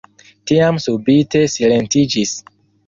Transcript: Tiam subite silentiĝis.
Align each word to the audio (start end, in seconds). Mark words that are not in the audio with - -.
Tiam 0.51 0.81
subite 0.87 1.45
silentiĝis. 1.59 2.37